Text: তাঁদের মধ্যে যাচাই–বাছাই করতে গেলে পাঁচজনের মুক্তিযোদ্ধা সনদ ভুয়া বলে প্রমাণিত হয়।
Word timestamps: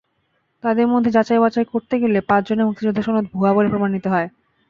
তাঁদের 0.63 0.87
মধ্যে 0.87 1.09
যাচাই–বাছাই 1.11 1.65
করতে 1.73 1.95
গেলে 1.99 2.19
পাঁচজনের 2.21 2.67
মুক্তিযোদ্ধা 2.67 3.03
সনদ 3.03 3.25
ভুয়া 3.33 3.51
বলে 3.53 3.67
প্রমাণিত 3.69 4.05
হয়। 4.07 4.27